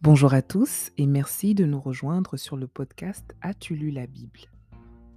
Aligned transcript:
Bonjour 0.00 0.32
à 0.32 0.42
tous 0.42 0.92
et 0.96 1.06
merci 1.06 1.56
de 1.56 1.64
nous 1.64 1.80
rejoindre 1.80 2.36
sur 2.36 2.56
le 2.56 2.68
podcast 2.68 3.34
As-tu 3.42 3.74
lu 3.74 3.90
la 3.90 4.06
Bible? 4.06 4.42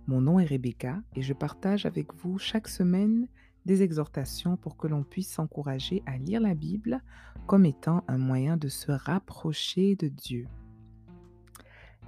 Mon 0.08 0.22
nom 0.22 0.40
est 0.40 0.46
Rebecca 0.46 1.04
et 1.16 1.22
je 1.22 1.34
partage 1.34 1.86
avec 1.86 2.16
vous 2.16 2.40
chaque 2.40 2.68
semaine 2.68 3.28
des 3.68 3.84
exhortations 3.84 4.58
pour 4.58 4.78
que 4.78 4.88
l'on 4.88 5.04
puisse 5.04 5.30
s'encourager 5.30 6.02
à 6.08 6.18
lire 6.18 6.42
la 6.42 6.56
Bible 6.56 7.04
comme 7.46 7.66
étant 7.66 8.04
un 8.08 8.18
moyen 8.18 8.58
de 8.58 8.70
se 8.70 8.92
rapprocher 8.92 9.96
de 9.96 10.08
Dieu. 10.08 10.48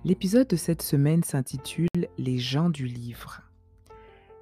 L'épisode 0.03 0.47
de 0.47 0.55
cette 0.55 0.81
semaine 0.81 1.21
s'intitule 1.21 2.07
Les 2.17 2.39
gens 2.39 2.71
du 2.71 2.87
livre. 2.87 3.43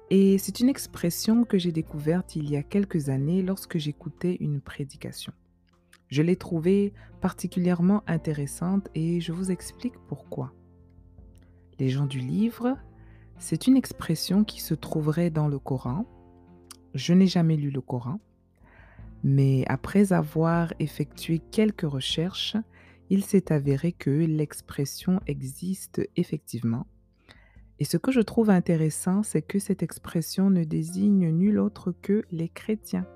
Et 0.08 0.38
c'est 0.38 0.60
une 0.60 0.70
expression 0.70 1.44
que 1.44 1.58
j'ai 1.58 1.70
découverte 1.70 2.34
il 2.34 2.48
y 2.50 2.56
a 2.56 2.62
quelques 2.62 3.10
années 3.10 3.42
lorsque 3.42 3.76
j'écoutais 3.76 4.38
une 4.40 4.62
prédication. 4.62 5.34
Je 6.12 6.20
l'ai 6.20 6.36
trouvée 6.36 6.92
particulièrement 7.22 8.02
intéressante 8.06 8.90
et 8.94 9.22
je 9.22 9.32
vous 9.32 9.50
explique 9.50 9.94
pourquoi. 10.08 10.52
Les 11.78 11.88
gens 11.88 12.04
du 12.04 12.18
livre, 12.18 12.76
c'est 13.38 13.66
une 13.66 13.78
expression 13.78 14.44
qui 14.44 14.60
se 14.60 14.74
trouverait 14.74 15.30
dans 15.30 15.48
le 15.48 15.58
Coran. 15.58 16.04
Je 16.92 17.14
n'ai 17.14 17.26
jamais 17.26 17.56
lu 17.56 17.70
le 17.70 17.80
Coran, 17.80 18.20
mais 19.24 19.64
après 19.68 20.12
avoir 20.12 20.74
effectué 20.80 21.40
quelques 21.50 21.90
recherches, 21.90 22.58
il 23.08 23.24
s'est 23.24 23.50
avéré 23.50 23.92
que 23.92 24.10
l'expression 24.10 25.18
existe 25.26 26.06
effectivement. 26.16 26.86
Et 27.78 27.86
ce 27.86 27.96
que 27.96 28.12
je 28.12 28.20
trouve 28.20 28.50
intéressant, 28.50 29.22
c'est 29.22 29.40
que 29.40 29.58
cette 29.58 29.82
expression 29.82 30.50
ne 30.50 30.64
désigne 30.64 31.30
nul 31.30 31.58
autre 31.58 31.94
que 32.02 32.22
les 32.30 32.50
chrétiens. 32.50 33.06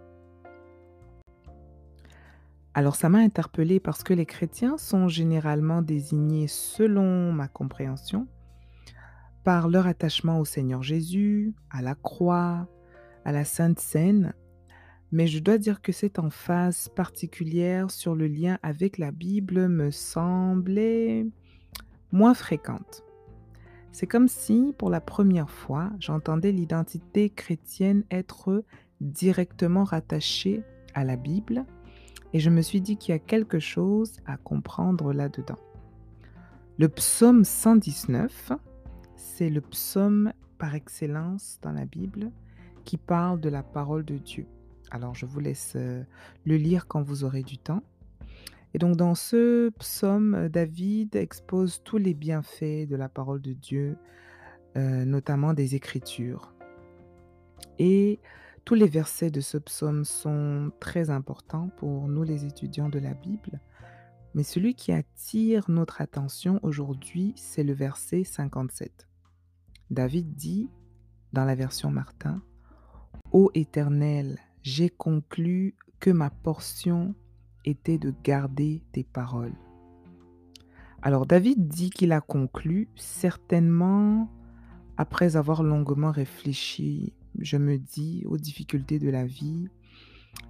Alors 2.76 2.94
ça 2.94 3.08
m'a 3.08 3.20
interpellée 3.20 3.80
parce 3.80 4.02
que 4.02 4.12
les 4.12 4.26
chrétiens 4.26 4.76
sont 4.76 5.08
généralement 5.08 5.80
désignés, 5.80 6.46
selon 6.46 7.32
ma 7.32 7.48
compréhension, 7.48 8.28
par 9.44 9.70
leur 9.70 9.86
attachement 9.86 10.38
au 10.40 10.44
Seigneur 10.44 10.82
Jésus, 10.82 11.54
à 11.70 11.80
la 11.80 11.94
croix, 11.94 12.68
à 13.24 13.32
la 13.32 13.46
Sainte 13.46 13.80
Seine, 13.80 14.34
mais 15.10 15.26
je 15.26 15.38
dois 15.38 15.56
dire 15.56 15.80
que 15.80 15.90
cette 15.90 16.18
emphase 16.18 16.90
particulière 16.90 17.90
sur 17.90 18.14
le 18.14 18.26
lien 18.26 18.58
avec 18.62 18.98
la 18.98 19.10
Bible 19.10 19.68
me 19.68 19.90
semblait 19.90 21.26
moins 22.12 22.34
fréquente. 22.34 23.04
C'est 23.90 24.06
comme 24.06 24.28
si, 24.28 24.74
pour 24.76 24.90
la 24.90 25.00
première 25.00 25.48
fois, 25.48 25.92
j'entendais 25.98 26.52
l'identité 26.52 27.30
chrétienne 27.30 28.04
être 28.10 28.64
directement 29.00 29.84
rattachée 29.84 30.62
à 30.92 31.04
la 31.04 31.16
Bible 31.16 31.64
et 32.32 32.40
je 32.40 32.50
me 32.50 32.62
suis 32.62 32.80
dit 32.80 32.96
qu'il 32.96 33.12
y 33.12 33.16
a 33.16 33.18
quelque 33.18 33.58
chose 33.58 34.16
à 34.26 34.36
comprendre 34.36 35.12
là-dedans. 35.12 35.58
Le 36.78 36.88
psaume 36.88 37.44
119, 37.44 38.52
c'est 39.14 39.48
le 39.48 39.60
psaume 39.60 40.32
par 40.58 40.74
excellence 40.74 41.58
dans 41.62 41.72
la 41.72 41.84
Bible 41.84 42.30
qui 42.84 42.96
parle 42.96 43.40
de 43.40 43.48
la 43.48 43.62
parole 43.62 44.04
de 44.04 44.16
Dieu. 44.16 44.46
Alors 44.90 45.14
je 45.14 45.26
vous 45.26 45.40
laisse 45.40 45.72
euh, 45.76 46.04
le 46.44 46.56
lire 46.56 46.86
quand 46.86 47.02
vous 47.02 47.24
aurez 47.24 47.42
du 47.42 47.58
temps. 47.58 47.82
Et 48.74 48.78
donc 48.78 48.96
dans 48.96 49.14
ce 49.14 49.70
psaume, 49.70 50.48
David 50.48 51.16
expose 51.16 51.82
tous 51.82 51.98
les 51.98 52.14
bienfaits 52.14 52.86
de 52.86 52.96
la 52.96 53.08
parole 53.08 53.40
de 53.40 53.52
Dieu, 53.52 53.96
euh, 54.76 55.04
notamment 55.04 55.54
des 55.54 55.74
Écritures. 55.74 56.52
Et 57.78 58.20
tous 58.66 58.74
les 58.74 58.88
versets 58.88 59.30
de 59.30 59.40
ce 59.40 59.58
psaume 59.58 60.04
sont 60.04 60.72
très 60.80 61.08
importants 61.08 61.70
pour 61.76 62.08
nous 62.08 62.24
les 62.24 62.44
étudiants 62.44 62.88
de 62.88 62.98
la 62.98 63.14
Bible, 63.14 63.60
mais 64.34 64.42
celui 64.42 64.74
qui 64.74 64.90
attire 64.90 65.70
notre 65.70 66.00
attention 66.00 66.58
aujourd'hui, 66.64 67.32
c'est 67.36 67.62
le 67.62 67.72
verset 67.72 68.24
57. 68.24 69.06
David 69.90 70.34
dit, 70.34 70.68
dans 71.32 71.44
la 71.44 71.54
version 71.54 71.92
Martin, 71.92 72.42
Ô 73.30 73.52
Éternel, 73.54 74.40
j'ai 74.62 74.90
conclu 74.90 75.76
que 76.00 76.10
ma 76.10 76.30
portion 76.30 77.14
était 77.64 77.98
de 77.98 78.12
garder 78.24 78.82
tes 78.90 79.04
paroles. 79.04 79.54
Alors 81.02 81.24
David 81.24 81.68
dit 81.68 81.90
qu'il 81.90 82.10
a 82.10 82.20
conclu, 82.20 82.88
certainement 82.96 84.28
après 84.96 85.36
avoir 85.36 85.62
longuement 85.62 86.10
réfléchi 86.10 87.14
je 87.38 87.56
me 87.56 87.78
dis 87.78 88.24
aux 88.26 88.38
difficultés 88.38 88.98
de 88.98 89.10
la 89.10 89.24
vie, 89.24 89.68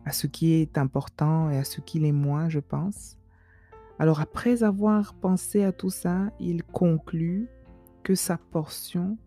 à 0.05 0.13
ce 0.13 0.27
qui 0.27 0.53
est 0.55 0.79
important 0.79 1.51
et 1.51 1.59
à 1.59 1.65
ce 1.65 1.81
qui 1.81 1.99
l'est 1.99 2.13
moins, 2.13 2.49
je 2.49 2.61
pense. 2.61 3.17
Alors 3.99 4.21
après 4.21 4.63
avoir 4.63 5.15
pensé 5.15 5.65
à 5.65 5.73
tout 5.73 5.91
ça, 5.91 6.31
il 6.39 6.63
conclut 6.63 7.49
que 8.03 8.15
sa 8.15 8.37
portion, 8.37 9.19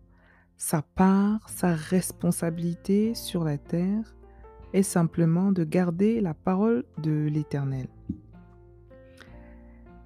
sa 0.56 0.82
part, 0.82 1.48
sa 1.48 1.74
responsabilité 1.74 3.14
sur 3.14 3.44
la 3.44 3.58
terre 3.58 4.14
est 4.72 4.82
simplement 4.82 5.52
de 5.52 5.64
garder 5.64 6.20
la 6.20 6.34
parole 6.34 6.84
de 6.98 7.28
l'Éternel. 7.30 7.88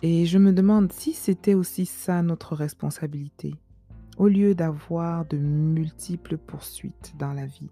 Et 0.02 0.26
je 0.26 0.38
me 0.38 0.52
demande 0.52 0.92
si 0.92 1.12
c'était 1.12 1.54
aussi 1.54 1.86
ça 1.86 2.22
notre 2.22 2.54
responsabilité 2.54 3.54
au 4.16 4.28
lieu 4.28 4.54
d'avoir 4.54 5.24
de 5.26 5.36
multiples 5.36 6.36
poursuites 6.36 7.14
dans 7.18 7.32
la 7.32 7.46
vie. 7.46 7.70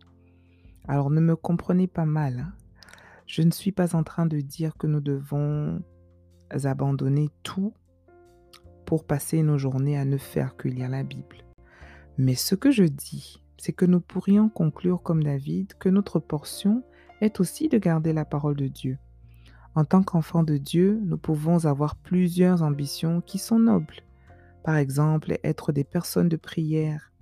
Alors 0.89 1.11
ne 1.11 1.21
me 1.21 1.37
comprenez 1.37 1.87
pas 1.87 2.05
mal, 2.05 2.41
hein. 2.41 2.53
je 3.27 3.43
ne 3.43 3.51
suis 3.51 3.73
pas 3.73 3.95
en 3.95 4.03
train 4.03 4.27
de 4.27 4.41
dire 4.41 4.77
que 4.77 4.87
nous 4.87 5.01
devons 5.01 5.81
abandonner 6.65 7.31
tout 7.43 7.73
pour 8.85 9.05
passer 9.05 9.43
nos 9.43 9.59
journées 9.59 9.97
à 9.97 10.05
ne 10.05 10.19
faire 10.19 10.57
que 10.57 10.69
lire 10.69 10.89
la 10.89 11.03
Bible. 11.03 11.39
Mais 12.19 12.35
ce 12.35 12.55
que 12.55 12.71
je 12.71 12.85
dis, 12.85 13.43
c'est 13.57 13.73
que 13.73 13.87
nous 13.87 14.01
pourrions 14.01 14.49
conclure 14.49 15.03
comme 15.03 15.23
David 15.23 15.75
que 15.79 15.89
notre 15.89 16.19
portion 16.19 16.83
est 17.21 17.41
aussi 17.41 17.69
de 17.69 17.79
garder 17.79 18.13
la 18.13 18.25
parole 18.25 18.57
de 18.57 18.67
Dieu. 18.67 18.99
En 19.75 19.85
tant 19.85 20.03
qu'enfants 20.03 20.43
de 20.43 20.59
Dieu, 20.59 21.01
nous 21.05 21.17
pouvons 21.17 21.65
avoir 21.65 21.97
plusieurs 21.97 22.63
ambitions 22.63 23.21
qui 23.23 23.39
sont 23.39 23.59
nobles. 23.59 24.03
Par 24.65 24.77
exemple, 24.77 25.39
être 25.43 25.73
des 25.73 25.85
personnes 25.85 26.29
de 26.29 26.37
prière, 26.37 27.13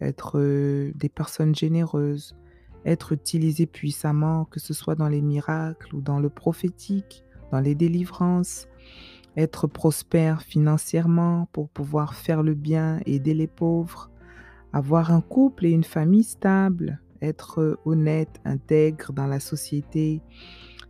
être 0.00 0.38
euh, 0.38 0.92
des 0.94 1.08
personnes 1.08 1.54
généreuses, 1.54 2.36
être 2.84 3.12
utilisées 3.12 3.66
puissamment, 3.66 4.46
que 4.46 4.60
ce 4.60 4.72
soit 4.72 4.94
dans 4.94 5.08
les 5.08 5.20
miracles 5.20 5.94
ou 5.94 6.00
dans 6.00 6.18
le 6.18 6.30
prophétique, 6.30 7.24
dans 7.52 7.60
les 7.60 7.74
délivrances, 7.74 8.68
être 9.36 9.66
prospère 9.66 10.42
financièrement 10.42 11.48
pour 11.52 11.68
pouvoir 11.68 12.14
faire 12.14 12.42
le 12.42 12.54
bien, 12.54 13.00
aider 13.06 13.34
les 13.34 13.46
pauvres, 13.46 14.10
avoir 14.72 15.12
un 15.12 15.20
couple 15.20 15.66
et 15.66 15.70
une 15.70 15.84
famille 15.84 16.24
stable, 16.24 17.00
être 17.22 17.78
honnête, 17.84 18.40
intègre 18.44 19.12
dans 19.12 19.26
la 19.26 19.40
société, 19.40 20.22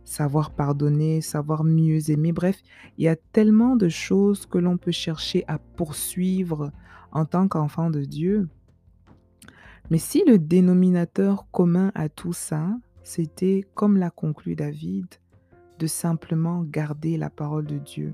savoir 0.03 0.51
pardonner, 0.51 1.21
savoir 1.21 1.63
mieux 1.63 2.09
aimer. 2.09 2.31
Bref, 2.31 2.61
il 2.97 3.05
y 3.05 3.07
a 3.07 3.15
tellement 3.15 3.75
de 3.75 3.89
choses 3.89 4.45
que 4.45 4.57
l'on 4.57 4.77
peut 4.77 4.91
chercher 4.91 5.43
à 5.47 5.57
poursuivre 5.57 6.71
en 7.11 7.25
tant 7.25 7.47
qu'enfant 7.47 7.89
de 7.89 8.03
Dieu. 8.03 8.49
Mais 9.89 9.97
si 9.97 10.23
le 10.25 10.37
dénominateur 10.37 11.45
commun 11.51 11.91
à 11.95 12.09
tout 12.09 12.33
ça, 12.33 12.69
c'était, 13.03 13.65
comme 13.73 13.97
l'a 13.97 14.09
conclu 14.09 14.55
David, 14.55 15.07
de 15.79 15.87
simplement 15.87 16.61
garder 16.61 17.17
la 17.17 17.29
parole 17.29 17.65
de 17.65 17.77
Dieu. 17.77 18.13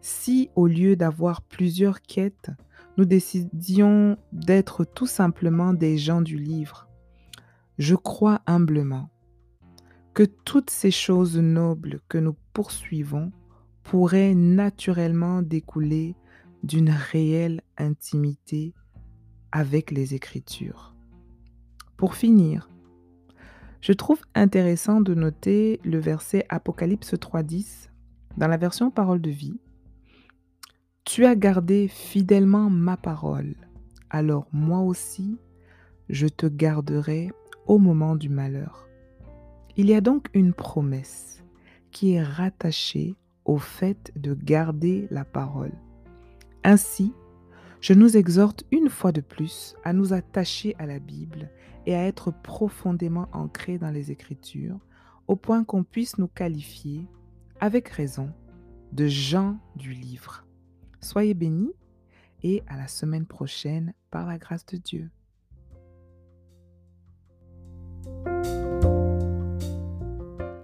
Si 0.00 0.50
au 0.54 0.66
lieu 0.66 0.96
d'avoir 0.96 1.42
plusieurs 1.42 2.00
quêtes, 2.00 2.50
nous 2.96 3.04
décidions 3.04 4.16
d'être 4.32 4.84
tout 4.84 5.06
simplement 5.06 5.74
des 5.74 5.98
gens 5.98 6.22
du 6.22 6.38
livre, 6.38 6.88
je 7.78 7.94
crois 7.94 8.40
humblement 8.46 9.10
que 10.16 10.22
toutes 10.22 10.70
ces 10.70 10.90
choses 10.90 11.36
nobles 11.36 12.00
que 12.08 12.16
nous 12.16 12.34
poursuivons 12.54 13.32
pourraient 13.82 14.34
naturellement 14.34 15.42
découler 15.42 16.14
d'une 16.62 16.88
réelle 16.88 17.60
intimité 17.76 18.72
avec 19.52 19.90
les 19.90 20.14
Écritures. 20.14 20.94
Pour 21.98 22.14
finir, 22.14 22.70
je 23.82 23.92
trouve 23.92 24.22
intéressant 24.34 25.02
de 25.02 25.12
noter 25.12 25.80
le 25.84 25.98
verset 25.98 26.46
Apocalypse 26.48 27.12
3.10 27.12 27.90
dans 28.38 28.48
la 28.48 28.56
version 28.56 28.90
Parole 28.90 29.20
de 29.20 29.30
vie. 29.30 29.60
Tu 31.04 31.26
as 31.26 31.36
gardé 31.36 31.88
fidèlement 31.88 32.70
ma 32.70 32.96
parole, 32.96 33.54
alors 34.08 34.48
moi 34.50 34.80
aussi, 34.80 35.36
je 36.08 36.26
te 36.26 36.46
garderai 36.46 37.30
au 37.66 37.76
moment 37.76 38.16
du 38.16 38.30
malheur. 38.30 38.85
Il 39.78 39.90
y 39.90 39.94
a 39.94 40.00
donc 40.00 40.28
une 40.32 40.54
promesse 40.54 41.44
qui 41.90 42.14
est 42.14 42.22
rattachée 42.22 43.14
au 43.44 43.58
fait 43.58 44.10
de 44.16 44.32
garder 44.32 45.06
la 45.10 45.26
parole. 45.26 45.72
Ainsi, 46.64 47.12
je 47.82 47.92
nous 47.92 48.16
exhorte 48.16 48.64
une 48.70 48.88
fois 48.88 49.12
de 49.12 49.20
plus 49.20 49.76
à 49.84 49.92
nous 49.92 50.14
attacher 50.14 50.74
à 50.78 50.86
la 50.86 50.98
Bible 50.98 51.50
et 51.84 51.94
à 51.94 52.06
être 52.06 52.32
profondément 52.42 53.28
ancrés 53.32 53.76
dans 53.76 53.90
les 53.90 54.10
Écritures, 54.10 54.78
au 55.28 55.36
point 55.36 55.62
qu'on 55.62 55.84
puisse 55.84 56.16
nous 56.16 56.26
qualifier, 56.26 57.06
avec 57.60 57.88
raison, 57.90 58.32
de 58.92 59.06
gens 59.06 59.58
du 59.76 59.92
livre. 59.92 60.46
Soyez 61.02 61.34
bénis 61.34 61.74
et 62.42 62.62
à 62.66 62.78
la 62.78 62.88
semaine 62.88 63.26
prochaine 63.26 63.92
par 64.10 64.26
la 64.26 64.38
grâce 64.38 64.64
de 64.64 64.78
Dieu. 64.78 65.10